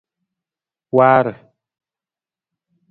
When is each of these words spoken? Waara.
Waara. 0.97 1.33